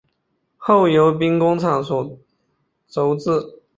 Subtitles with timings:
[0.57, 2.17] 后由兵工厂所
[2.87, 3.61] 铸制。